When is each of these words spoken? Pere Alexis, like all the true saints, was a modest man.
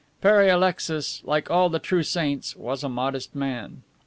Pere 0.19 0.47
Alexis, 0.49 1.21
like 1.25 1.51
all 1.51 1.69
the 1.69 1.77
true 1.77 2.01
saints, 2.01 2.55
was 2.55 2.83
a 2.83 2.89
modest 2.89 3.35
man. 3.35 3.83